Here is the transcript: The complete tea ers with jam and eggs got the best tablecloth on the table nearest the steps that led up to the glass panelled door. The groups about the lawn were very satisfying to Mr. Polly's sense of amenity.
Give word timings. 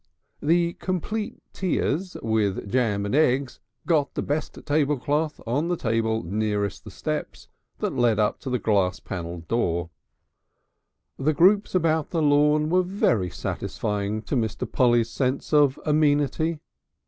The 0.41 0.73
complete 0.79 1.43
tea 1.53 1.79
ers 1.79 2.17
with 2.23 2.67
jam 2.67 3.05
and 3.05 3.13
eggs 3.13 3.59
got 3.85 4.15
the 4.15 4.23
best 4.23 4.57
tablecloth 4.65 5.39
on 5.45 5.67
the 5.67 5.77
table 5.77 6.23
nearest 6.23 6.83
the 6.83 6.89
steps 6.89 7.47
that 7.77 7.93
led 7.93 8.17
up 8.17 8.39
to 8.39 8.49
the 8.49 8.57
glass 8.57 8.99
panelled 8.99 9.47
door. 9.47 9.91
The 11.19 11.33
groups 11.35 11.75
about 11.75 12.09
the 12.09 12.23
lawn 12.23 12.69
were 12.71 12.81
very 12.81 13.29
satisfying 13.29 14.23
to 14.23 14.35
Mr. 14.35 14.65
Polly's 14.71 15.11
sense 15.11 15.53
of 15.53 15.79
amenity. 15.85 16.61